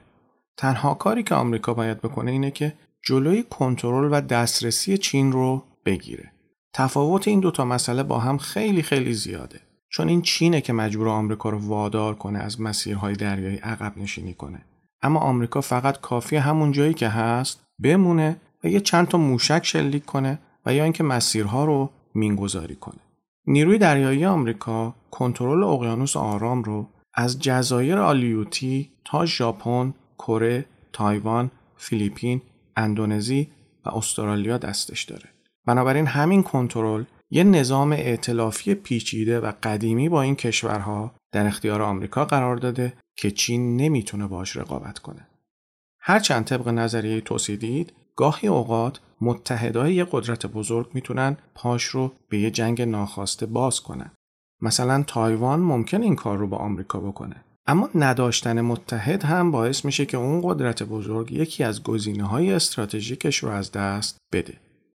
تنها 0.56 0.94
کاری 0.94 1.22
که 1.22 1.34
آمریکا 1.34 1.74
باید 1.74 2.00
بکنه 2.00 2.30
اینه 2.30 2.50
که 2.50 2.74
جلوی 3.02 3.42
کنترل 3.42 4.08
و 4.12 4.20
دسترسی 4.20 4.98
چین 4.98 5.32
رو 5.32 5.62
بگیره. 5.86 6.32
تفاوت 6.74 7.28
این 7.28 7.40
دوتا 7.40 7.64
مسئله 7.64 8.02
با 8.02 8.18
هم 8.18 8.38
خیلی 8.38 8.82
خیلی 8.82 9.14
زیاده. 9.14 9.60
چون 9.88 10.08
این 10.08 10.22
چینه 10.22 10.60
که 10.60 10.72
مجبور 10.72 11.08
آمریکا 11.08 11.50
رو 11.50 11.58
وادار 11.58 12.14
کنه 12.14 12.38
از 12.38 12.60
مسیرهای 12.60 13.14
دریایی 13.14 13.56
عقب 13.56 13.98
نشینی 13.98 14.34
کنه. 14.34 14.64
اما 15.02 15.20
آمریکا 15.20 15.60
فقط 15.60 16.00
کافی 16.00 16.36
همون 16.36 16.72
جایی 16.72 16.94
که 16.94 17.08
هست 17.08 17.60
بمونه 17.82 18.36
و 18.64 18.68
یه 18.68 18.80
چند 18.80 19.08
تا 19.08 19.18
موشک 19.18 19.60
شلیک 19.64 20.04
کنه 20.04 20.38
و 20.66 20.74
یا 20.74 20.84
اینکه 20.84 21.04
مسیرها 21.04 21.64
رو 21.64 21.90
مینگذاری 22.14 22.76
کنه. 22.76 23.00
نیروی 23.46 23.78
دریایی 23.78 24.24
آمریکا 24.24 24.94
کنترل 25.10 25.62
اقیانوس 25.62 26.16
آرام 26.16 26.62
رو 26.62 26.86
از 27.14 27.38
جزایر 27.38 27.98
آلیوتی 27.98 28.90
تا 29.04 29.26
ژاپن، 29.26 29.94
کره، 30.18 30.64
تایوان، 30.92 31.50
فیلیپین، 31.76 32.42
اندونزی 32.76 33.48
و 33.84 33.88
استرالیا 33.88 34.58
دستش 34.58 35.04
داره. 35.04 35.28
بنابراین 35.66 36.06
همین 36.06 36.42
کنترل 36.42 37.04
یه 37.30 37.44
نظام 37.44 37.92
ائتلافی 37.92 38.74
پیچیده 38.74 39.40
و 39.40 39.52
قدیمی 39.62 40.08
با 40.08 40.22
این 40.22 40.36
کشورها 40.36 41.14
در 41.32 41.46
اختیار 41.46 41.82
آمریکا 41.82 42.24
قرار 42.24 42.56
داده 42.56 42.92
که 43.16 43.30
چین 43.30 43.76
نمی‌تونه 43.76 44.26
باش 44.26 44.56
رقابت 44.56 44.98
کنه. 44.98 45.26
هرچند 46.00 46.44
طبق 46.44 46.68
نظریه 46.68 47.20
توصیدید 47.20 47.92
گاهی 48.16 48.48
اوقات 48.48 49.00
متحدای 49.20 49.94
یه 49.94 50.06
قدرت 50.10 50.46
بزرگ 50.46 50.90
می‌تونن 50.94 51.36
پاش 51.54 51.84
رو 51.84 52.12
به 52.28 52.38
یه 52.38 52.50
جنگ 52.50 52.82
ناخواسته 52.82 53.46
باز 53.46 53.80
کنن. 53.80 54.10
مثلا 54.62 55.04
تایوان 55.06 55.60
ممکن 55.60 56.02
این 56.02 56.16
کار 56.16 56.38
رو 56.38 56.46
با 56.46 56.56
آمریکا 56.56 57.00
بکنه. 57.00 57.44
اما 57.66 57.90
نداشتن 57.94 58.60
متحد 58.60 59.24
هم 59.24 59.50
باعث 59.50 59.84
میشه 59.84 60.06
که 60.06 60.16
اون 60.16 60.40
قدرت 60.44 60.82
بزرگ 60.82 61.32
یکی 61.32 61.64
از 61.64 61.82
گزینه 61.82 62.24
های 62.24 62.52
استراتژیکش 62.52 63.36
رو 63.38 63.50
از 63.50 63.72
دست 63.72 64.18
بده. 64.32 64.54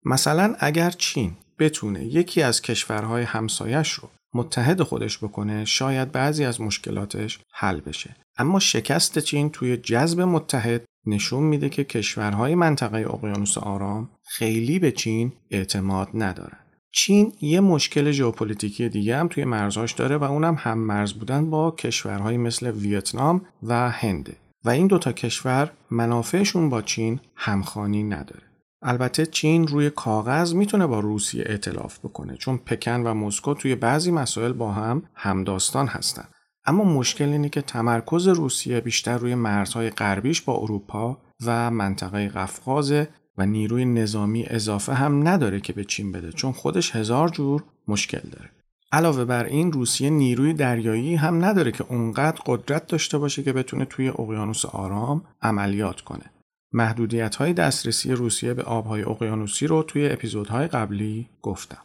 مثلا 0.06 0.56
اگر 0.60 0.90
چین 0.90 1.32
بتونه 1.60 2.06
یکی 2.06 2.42
از 2.42 2.62
کشورهای 2.62 3.24
همسایش 3.24 3.92
رو 3.92 4.10
متحد 4.34 4.82
خودش 4.82 5.18
بکنه 5.18 5.66
شاید 5.66 6.12
بعضی 6.12 6.46
از 6.46 6.62
مشکلاتش 6.62 7.40
حل 7.54 7.80
بشه 7.80 8.16
اما 8.38 8.60
شکست 8.60 9.20
چین 9.20 9.50
توی 9.50 9.78
جذب 9.78 10.22
متحد 10.22 10.86
نشون 11.06 11.44
میده 11.44 11.70
که 11.70 11.84
کشورهای 11.84 12.56
منطقه 12.56 12.98
اقیانوس 12.98 13.58
آرام 13.58 14.10
خیلی 14.24 14.80
به 14.80 14.92
چین 14.92 15.32
اعتماد 15.52 16.10
ندارن 16.14 16.63
چین 16.96 17.34
یه 17.42 17.60
مشکل 17.60 18.12
ژئوپلیتیکی 18.12 18.90
دیگه 18.90 19.18
هم 19.18 19.28
توی 19.28 19.46
مرزهاش 19.46 19.92
داره 19.92 20.18
و 20.18 20.24
اونم 20.24 20.56
هم 20.60 20.78
مرز 20.78 21.14
بودن 21.14 21.50
با 21.50 21.72
کشورهایی 21.72 22.38
مثل 22.38 22.72
ویتنام 22.72 23.42
و 23.64 23.90
هنده 23.90 24.36
و 24.66 24.70
این 24.70 24.88
دوتا 24.88 25.12
کشور 25.12 25.72
منافعشون 25.92 26.70
با 26.70 26.82
چین 26.82 27.20
همخانی 27.36 28.04
نداره. 28.04 28.44
البته 28.82 29.26
چین 29.26 29.68
روی 29.68 29.90
کاغذ 29.90 30.54
می‌تونه 30.54 30.88
با 30.88 31.00
روسیه 31.00 31.44
ائتلاف 31.48 32.00
بکنه 32.00 32.38
چون 32.38 32.58
پکن 32.58 33.04
و 33.04 33.14
مسکو 33.14 33.54
توی 33.54 33.76
بعضی 33.76 34.12
مسائل 34.12 34.52
با 34.52 34.72
هم 34.72 35.04
همداستان 35.16 35.88
هستن. 35.88 36.26
اما 36.66 36.84
مشکل 36.84 37.30
اینه 37.30 37.50
که 37.50 37.62
تمرکز 37.62 38.28
روسیه 38.28 38.82
بیشتر 38.82 39.18
روی 39.18 39.36
مرزهای 39.36 39.90
غربیش 39.90 40.42
با 40.42 40.54
اروپا 40.54 41.18
و 41.46 41.72
منطقه 41.72 42.28
قفقاز 42.28 42.94
و 43.38 43.46
نیروی 43.46 43.86
نظامی 43.86 44.46
اضافه 44.48 44.94
هم 44.94 45.28
نداره 45.28 45.60
که 45.60 45.74
به 45.74 45.84
چین 45.84 46.12
بده 46.12 46.32
چون 46.32 46.52
خودش 46.52 46.96
هزار 46.96 47.30
جور 47.30 47.64
مشکل 47.88 48.30
داره 48.32 48.50
علاوه 48.92 49.26
بر 49.26 49.44
این 49.44 49.72
روسیه 49.72 50.10
نیروی 50.10 50.54
دریایی 50.54 51.16
هم 51.16 51.46
نداره 51.46 51.72
که 51.72 51.86
اونقدر 51.90 52.42
قدرت 52.46 52.88
داشته 52.88 53.18
باشه 53.18 53.44
که 53.44 53.54
بتونه 53.54 53.86
توی 53.86 54.10
اقیانوس 54.10 54.66
آرام 54.66 55.24
عملیات 55.42 56.02
کنه 56.02 56.34
محدودیت 56.74 57.36
های 57.36 57.54
دسترسی 57.54 58.12
روسیه 58.12 58.54
به 58.54 58.64
آبهای 58.64 59.04
اقیانوسی 59.04 59.68
رو 59.68 59.84
توی 59.84 60.10
اپیزودهای 60.10 60.68
قبلی 60.68 61.30
گفتم. 61.42 61.82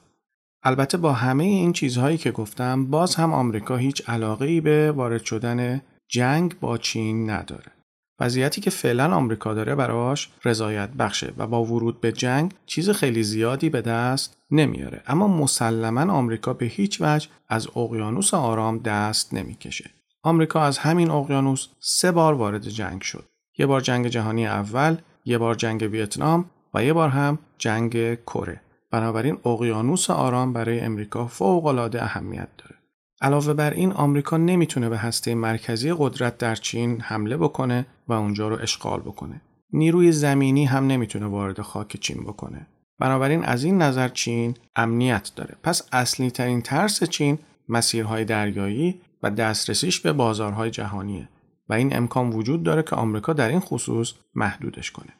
البته 0.62 0.98
با 0.98 1.12
همه 1.12 1.44
این 1.44 1.72
چیزهایی 1.72 2.18
که 2.18 2.30
گفتم 2.30 2.86
باز 2.86 3.14
هم 3.14 3.32
آمریکا 3.32 3.76
هیچ 3.76 4.08
علاقه 4.08 4.44
ای 4.44 4.60
به 4.60 4.92
وارد 4.92 5.24
شدن 5.24 5.82
جنگ 6.08 6.58
با 6.60 6.78
چین 6.78 7.30
نداره. 7.30 7.72
وضعیتی 8.20 8.60
که 8.60 8.70
فعلا 8.70 9.14
آمریکا 9.14 9.54
داره 9.54 9.74
براش 9.74 10.30
رضایت 10.44 10.88
بخشه 10.90 11.32
و 11.38 11.46
با 11.46 11.64
ورود 11.64 12.00
به 12.00 12.12
جنگ 12.12 12.54
چیز 12.66 12.90
خیلی 12.90 13.22
زیادی 13.22 13.70
به 13.70 13.80
دست 13.80 14.36
نمیاره 14.50 15.02
اما 15.06 15.28
مسلما 15.28 16.12
آمریکا 16.12 16.52
به 16.52 16.66
هیچ 16.66 17.00
وجه 17.00 17.28
از 17.48 17.68
اقیانوس 17.76 18.34
آرام 18.34 18.78
دست 18.78 19.34
نمی‌کشه. 19.34 19.90
آمریکا 20.22 20.60
از 20.60 20.78
همین 20.78 21.10
اقیانوس 21.10 21.68
سه 21.80 22.12
بار 22.12 22.34
وارد 22.34 22.68
جنگ 22.68 23.02
شد. 23.02 23.24
یه 23.58 23.66
بار 23.66 23.80
جنگ 23.80 24.08
جهانی 24.08 24.46
اول، 24.46 24.96
یه 25.24 25.38
بار 25.38 25.54
جنگ 25.54 25.88
ویتنام 25.92 26.50
و 26.74 26.84
یه 26.84 26.92
بار 26.92 27.08
هم 27.08 27.38
جنگ 27.58 28.14
کره. 28.14 28.60
بنابراین 28.90 29.38
اقیانوس 29.44 30.10
آرام 30.10 30.52
برای 30.52 30.80
امریکا 30.80 31.26
فوق‌العاده 31.26 32.02
اهمیت 32.02 32.48
داره. 32.58 32.77
علاوه 33.20 33.52
بر 33.52 33.70
این 33.70 33.92
آمریکا 33.92 34.36
نمی‌تونه 34.36 34.88
به 34.88 34.98
هسته 34.98 35.34
مرکزی 35.34 35.94
قدرت 35.98 36.38
در 36.38 36.54
چین 36.54 37.00
حمله 37.00 37.36
بکنه 37.36 37.86
و 38.08 38.12
اونجا 38.12 38.48
رو 38.48 38.58
اشغال 38.62 39.00
بکنه. 39.00 39.40
نیروی 39.72 40.12
زمینی 40.12 40.64
هم 40.64 40.86
نمی‌تونه 40.86 41.26
وارد 41.26 41.60
خاک 41.60 41.96
چین 42.00 42.24
بکنه. 42.24 42.66
بنابراین 42.98 43.44
از 43.44 43.64
این 43.64 43.82
نظر 43.82 44.08
چین 44.08 44.54
امنیت 44.76 45.30
داره. 45.36 45.56
پس 45.62 45.88
اصلی 45.92 46.30
ترین 46.30 46.62
ترس 46.62 47.04
چین 47.04 47.38
مسیرهای 47.68 48.24
دریایی 48.24 49.00
و 49.22 49.30
دسترسیش 49.30 50.00
به 50.00 50.12
بازارهای 50.12 50.70
جهانیه. 50.70 51.28
و 51.68 51.74
این 51.74 51.96
امکان 51.96 52.30
وجود 52.30 52.62
داره 52.62 52.82
که 52.82 52.96
آمریکا 52.96 53.32
در 53.32 53.48
این 53.48 53.60
خصوص 53.60 54.12
محدودش 54.34 54.90
کنه. 54.90 55.12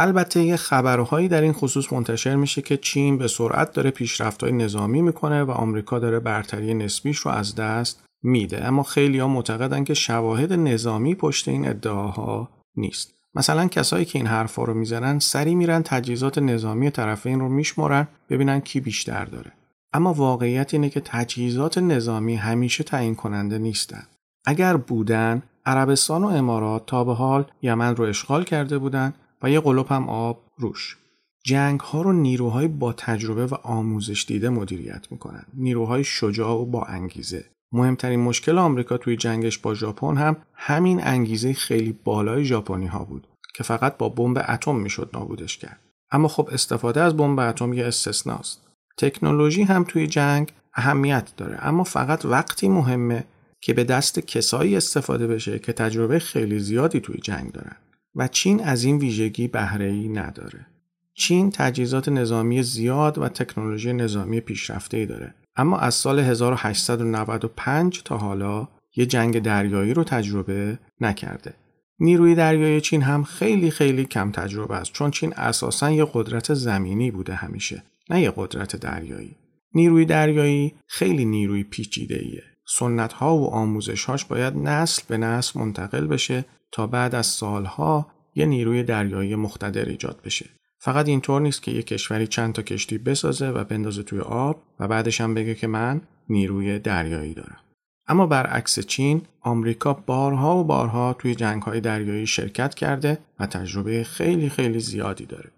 البته 0.00 0.42
یه 0.42 0.56
خبرهایی 0.56 1.28
در 1.28 1.42
این 1.42 1.52
خصوص 1.52 1.92
منتشر 1.92 2.36
میشه 2.36 2.62
که 2.62 2.76
چین 2.76 3.18
به 3.18 3.28
سرعت 3.28 3.72
داره 3.72 3.90
پیشرفت‌های 3.90 4.52
نظامی 4.52 5.02
می‌کنه 5.02 5.42
و 5.42 5.50
آمریکا 5.50 5.98
داره 5.98 6.20
برتری 6.20 6.74
نسبیش 6.74 7.18
رو 7.18 7.30
از 7.30 7.54
دست 7.54 8.04
میده. 8.22 8.64
اما 8.64 8.82
خیلی 8.82 9.18
ها 9.18 9.28
معتقدن 9.28 9.84
که 9.84 9.94
شواهد 9.94 10.52
نظامی 10.52 11.14
پشت 11.14 11.48
این 11.48 11.68
ادعاها 11.68 12.48
نیست. 12.76 13.14
مثلا 13.34 13.66
کسایی 13.66 14.04
که 14.04 14.18
این 14.18 14.26
حرفا 14.26 14.64
رو 14.64 14.74
می‌زنن 14.74 15.18
سری 15.18 15.54
میرن 15.54 15.82
تجهیزات 15.82 16.38
نظامی 16.38 16.90
طرفین 16.90 17.40
رو 17.40 17.48
میشمرن 17.48 18.08
ببینن 18.30 18.60
کی 18.60 18.80
بیشتر 18.80 19.24
داره. 19.24 19.52
اما 19.92 20.12
واقعیت 20.12 20.74
اینه 20.74 20.90
که 20.90 21.00
تجهیزات 21.04 21.78
نظامی 21.78 22.36
همیشه 22.36 22.84
تعیین 22.84 23.14
کننده 23.14 23.58
نیستن. 23.58 24.02
اگر 24.44 24.76
بودن 24.76 25.42
عربستان 25.66 26.24
و 26.24 26.26
امارات 26.26 26.86
تا 26.86 27.04
به 27.04 27.14
حال 27.14 27.44
یمن 27.62 27.96
رو 27.96 28.04
اشغال 28.04 28.44
کرده 28.44 28.78
بودند 28.78 29.14
و 29.42 29.50
یه 29.50 29.60
قلوب 29.60 29.86
هم 29.86 30.08
آب 30.08 30.42
روش. 30.58 30.96
جنگ 31.44 31.80
ها 31.80 32.02
رو 32.02 32.12
نیروهای 32.12 32.68
با 32.68 32.92
تجربه 32.92 33.46
و 33.46 33.54
آموزش 33.54 34.24
دیده 34.28 34.48
مدیریت 34.48 35.06
می‌کنن. 35.10 35.44
نیروهای 35.54 36.04
شجاع 36.04 36.52
و 36.52 36.64
با 36.64 36.84
انگیزه. 36.84 37.44
مهمترین 37.72 38.20
مشکل 38.20 38.58
آمریکا 38.58 38.96
توی 38.96 39.16
جنگش 39.16 39.58
با 39.58 39.74
ژاپن 39.74 40.16
هم 40.16 40.36
همین 40.54 41.00
انگیزه 41.04 41.52
خیلی 41.52 41.92
بالای 42.04 42.44
ژاپنی 42.44 42.86
ها 42.86 43.04
بود 43.04 43.26
که 43.54 43.62
فقط 43.62 43.96
با 43.96 44.08
بمب 44.08 44.44
اتم 44.48 44.76
می‌شد 44.76 45.10
نابودش 45.14 45.58
کرد. 45.58 45.80
اما 46.10 46.28
خب 46.28 46.48
استفاده 46.52 47.00
از 47.00 47.16
بمب 47.16 47.38
اتم 47.38 47.72
یه 47.72 47.86
استثناست. 47.86 48.66
تکنولوژی 48.98 49.62
هم 49.62 49.84
توی 49.84 50.06
جنگ 50.06 50.52
اهمیت 50.74 51.32
داره 51.36 51.58
اما 51.66 51.84
فقط 51.84 52.24
وقتی 52.24 52.68
مهمه 52.68 53.24
که 53.60 53.74
به 53.74 53.84
دست 53.84 54.18
کسایی 54.18 54.76
استفاده 54.76 55.26
بشه 55.26 55.58
که 55.58 55.72
تجربه 55.72 56.18
خیلی 56.18 56.58
زیادی 56.58 57.00
توی 57.00 57.18
جنگ 57.18 57.52
دارن 57.52 57.76
و 58.14 58.28
چین 58.28 58.64
از 58.64 58.84
این 58.84 58.98
ویژگی 58.98 59.48
بهره 59.48 59.86
ای 59.86 60.08
نداره. 60.08 60.66
چین 61.14 61.50
تجهیزات 61.50 62.08
نظامی 62.08 62.62
زیاد 62.62 63.18
و 63.18 63.28
تکنولوژی 63.28 63.92
نظامی 63.92 64.40
پیشرفته 64.40 64.96
ای 64.96 65.06
داره 65.06 65.34
اما 65.56 65.78
از 65.78 65.94
سال 65.94 66.18
1895 66.18 68.02
تا 68.02 68.18
حالا 68.18 68.68
یه 68.96 69.06
جنگ 69.06 69.38
دریایی 69.38 69.94
رو 69.94 70.04
تجربه 70.04 70.78
نکرده. 71.00 71.54
نیروی 71.98 72.34
دریایی 72.34 72.80
چین 72.80 73.02
هم 73.02 73.24
خیلی 73.24 73.70
خیلی 73.70 74.04
کم 74.04 74.30
تجربه 74.30 74.76
است 74.76 74.92
چون 74.92 75.10
چین 75.10 75.34
اساسا 75.36 75.90
یه 75.90 76.06
قدرت 76.12 76.54
زمینی 76.54 77.10
بوده 77.10 77.34
همیشه 77.34 77.82
نه 78.10 78.20
یه 78.20 78.32
قدرت 78.36 78.76
دریایی. 78.76 79.36
نیروی 79.74 80.04
دریایی 80.04 80.74
خیلی 80.86 81.24
نیروی 81.24 81.64
پیچیده 81.64 82.18
ایه. 82.18 82.42
سنت 82.72 83.12
ها 83.12 83.36
و 83.36 83.46
آموزش 83.46 84.04
هاش 84.04 84.24
باید 84.24 84.56
نسل 84.56 85.02
به 85.08 85.18
نسل 85.18 85.60
منتقل 85.60 86.06
بشه 86.06 86.44
تا 86.72 86.86
بعد 86.86 87.14
از 87.14 87.26
سالها 87.26 88.06
یه 88.34 88.46
نیروی 88.46 88.82
دریایی 88.82 89.34
مختدر 89.34 89.84
ایجاد 89.84 90.20
بشه. 90.24 90.50
فقط 90.78 91.08
اینطور 91.08 91.40
نیست 91.40 91.62
که 91.62 91.70
یه 91.70 91.82
کشوری 91.82 92.26
چند 92.26 92.52
تا 92.52 92.62
کشتی 92.62 92.98
بسازه 92.98 93.50
و 93.50 93.64
بندازه 93.64 94.02
توی 94.02 94.20
آب 94.20 94.62
و 94.80 94.88
بعدش 94.88 95.20
هم 95.20 95.34
بگه 95.34 95.54
که 95.54 95.66
من 95.66 96.00
نیروی 96.28 96.78
دریایی 96.78 97.34
دارم. 97.34 97.60
اما 98.08 98.26
برعکس 98.26 98.80
چین، 98.80 99.22
آمریکا 99.40 99.94
بارها 99.94 100.56
و 100.56 100.64
بارها 100.64 101.12
توی 101.12 101.34
جنگ 101.34 101.62
های 101.62 101.80
دریایی 101.80 102.26
شرکت 102.26 102.74
کرده 102.74 103.18
و 103.40 103.46
تجربه 103.46 104.04
خیلی 104.04 104.48
خیلی 104.48 104.80
زیادی 104.80 105.26
داره. 105.26 105.50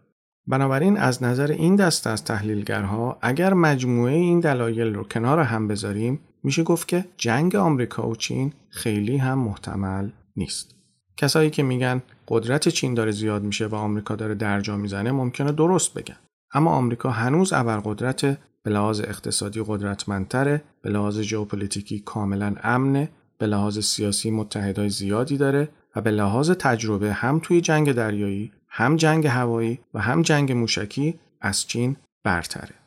بنابراین 0.47 0.97
از 0.97 1.23
نظر 1.23 1.51
این 1.51 1.77
دست 1.77 2.07
از 2.07 2.25
تحلیلگرها 2.25 3.19
اگر 3.23 3.55
مجموعه 3.55 4.13
این 4.13 4.41
دلایل 4.41 4.95
رو 4.95 5.05
کنار 5.05 5.41
هم 5.41 5.69
بذاریم 5.69 6.21
میشه 6.43 6.63
گفت 6.63 6.89
که 6.89 7.05
جنگ 7.17 7.57
آمریکا 7.57 8.09
و 8.09 8.17
چین 8.17 8.53
خیلی 8.69 9.17
هم 9.17 9.39
محتمل 9.39 10.11
نیست. 10.37 10.75
کسایی 11.17 11.51
که 11.51 11.63
میگن 11.63 12.03
قدرت 12.29 12.69
چین 12.69 12.95
داره 12.95 13.11
زیاد 13.11 13.43
میشه 13.43 13.67
و 13.67 13.75
آمریکا 13.75 14.17
داره 14.17 14.35
درجا 14.35 14.77
می‌زنه 14.77 15.13
ممکنه 15.13 15.53
درست 15.53 15.95
بگن. 15.95 16.17
اما 16.55 16.71
آمریکا 16.71 17.11
هنوز 17.11 17.53
ابرقدرت 17.53 18.39
به 18.63 18.71
لحاظ 18.71 19.01
اقتصادی 19.01 19.65
قدرتمندتره، 19.67 20.63
به 20.83 20.91
لحاظ 20.91 21.21
ژئوپلیتیکی 21.21 22.01
کاملا 22.01 22.55
امنه، 22.63 23.09
به 23.39 23.47
لحاظ 23.47 23.79
سیاسی 23.79 24.31
متحدای 24.31 24.89
زیادی 24.89 25.37
داره 25.37 25.69
و 25.97 26.01
به 26.01 26.11
لحاظ 26.11 26.51
تجربه 26.51 27.13
هم 27.13 27.41
توی 27.43 27.61
جنگ 27.61 27.93
دریایی، 27.93 28.53
هم 28.69 28.97
جنگ 28.97 29.27
هوایی 29.27 29.81
و 29.95 30.01
هم 30.01 30.23
جنگ 30.23 30.53
موشکی 30.53 31.19
از 31.41 31.67
چین 31.67 31.97
برتره. 32.25 32.82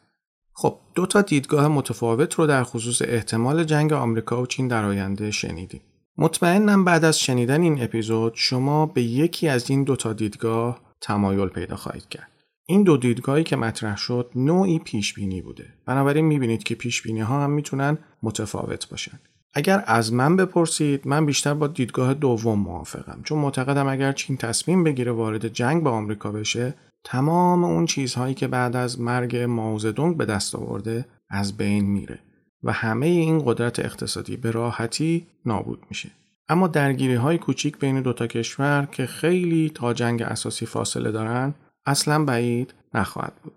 خب 0.57 0.77
دو 0.95 1.05
تا 1.05 1.21
دیدگاه 1.21 1.67
متفاوت 1.67 2.33
رو 2.33 2.47
در 2.47 2.63
خصوص 2.63 3.01
احتمال 3.01 3.63
جنگ 3.63 3.93
آمریکا 3.93 4.41
و 4.41 4.45
چین 4.45 4.67
در 4.67 4.85
آینده 4.85 5.31
شنیدیم. 5.31 5.81
مطمئنم 6.17 6.83
بعد 6.83 7.05
از 7.05 7.19
شنیدن 7.19 7.61
این 7.61 7.83
اپیزود 7.83 8.33
شما 8.35 8.85
به 8.85 9.01
یکی 9.01 9.47
از 9.47 9.69
این 9.69 9.83
دو 9.83 9.95
تا 9.95 10.13
دیدگاه 10.13 10.81
تمایل 11.01 11.47
پیدا 11.47 11.75
خواهید 11.75 12.09
کرد. 12.09 12.31
این 12.65 12.83
دو 12.83 12.97
دیدگاهی 12.97 13.43
که 13.43 13.55
مطرح 13.55 13.97
شد 13.97 14.31
نوعی 14.35 14.79
پیش 14.79 15.13
بینی 15.13 15.41
بوده. 15.41 15.73
بنابراین 15.85 16.25
می‌بینید 16.25 16.63
که 16.63 16.75
پیش 16.75 17.01
بینی 17.01 17.21
ها 17.21 17.43
هم 17.43 17.51
می‌تونن 17.51 17.97
متفاوت 18.23 18.89
باشن. 18.89 19.19
اگر 19.53 19.83
از 19.87 20.13
من 20.13 20.35
بپرسید 20.35 21.07
من 21.07 21.25
بیشتر 21.25 21.53
با 21.53 21.67
دیدگاه 21.67 22.13
دوم 22.13 22.59
موافقم 22.59 23.21
چون 23.23 23.39
معتقدم 23.39 23.87
اگر 23.87 24.11
چین 24.11 24.37
تصمیم 24.37 24.83
بگیره 24.83 25.11
وارد 25.11 25.47
جنگ 25.47 25.83
با 25.83 25.91
آمریکا 25.91 26.31
بشه 26.31 26.73
تمام 27.05 27.63
اون 27.63 27.85
چیزهایی 27.85 28.33
که 28.33 28.47
بعد 28.47 28.75
از 28.75 29.01
مرگ 29.01 29.37
ماوزدونگ 29.37 30.17
به 30.17 30.25
دست 30.25 30.55
آورده 30.55 31.05
از 31.29 31.57
بین 31.57 31.85
میره 31.85 32.19
و 32.63 32.71
همه 32.71 33.05
این 33.05 33.43
قدرت 33.45 33.79
اقتصادی 33.79 34.37
به 34.37 34.51
راحتی 34.51 35.27
نابود 35.45 35.83
میشه. 35.89 36.11
اما 36.49 36.67
درگیری 36.67 37.13
های 37.15 37.37
کوچیک 37.37 37.77
بین 37.77 38.01
دوتا 38.01 38.27
کشور 38.27 38.87
که 38.91 39.05
خیلی 39.05 39.71
تا 39.75 39.93
جنگ 39.93 40.21
اساسی 40.21 40.65
فاصله 40.65 41.11
دارن 41.11 41.53
اصلا 41.85 42.25
بعید 42.25 42.73
نخواهد 42.93 43.33
بود. 43.43 43.53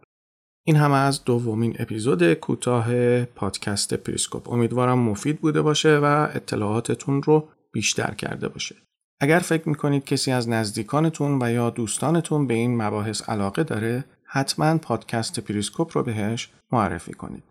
این 0.65 0.77
هم 0.77 0.93
از 0.93 1.25
دومین 1.25 1.77
اپیزود 1.79 2.35
کوتاه 2.35 3.25
پادکست 3.25 3.95
پریسکوپ. 3.95 4.53
امیدوارم 4.53 4.99
مفید 4.99 5.41
بوده 5.41 5.63
باشه 5.63 5.99
و 5.99 6.29
اطلاعاتتون 6.35 7.23
رو 7.23 7.49
بیشتر 7.73 8.15
کرده 8.15 8.49
باشه. 8.49 8.77
اگر 9.21 9.39
فکر 9.39 9.69
می‌کنید 9.69 10.05
کسی 10.05 10.33
از 10.33 10.49
نزدیکانتون 10.49 11.43
و 11.43 11.53
یا 11.53 11.71
دوستانتون 11.71 12.47
به 12.47 12.55
این 12.55 12.83
مباحث 12.83 13.29
علاقه 13.29 13.65
داره 13.65 14.05
حتما 14.25 14.79
پادکست 14.79 15.41
پریسکوپ 15.41 15.97
رو 15.97 16.03
بهش 16.03 16.51
معرفی 16.73 17.13
کنید. 17.13 17.43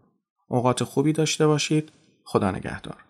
اوقات 0.48 0.84
خوبی 0.84 1.14
داشته 1.14 1.48
باشید. 1.48 1.92
خدا 2.24 2.52
نگهدار. 2.52 3.07